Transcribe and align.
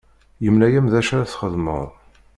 Yemla-am 0.43 0.87
d 0.91 0.93
acu 0.99 1.11
ara 1.13 1.29
txedmeḍ. 1.31 1.83